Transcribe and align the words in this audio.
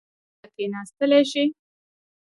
ایا 0.37 0.47
کیناستلی 0.55 1.21
شئ؟ 1.31 1.43